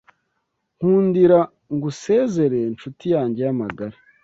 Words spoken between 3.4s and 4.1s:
yamagara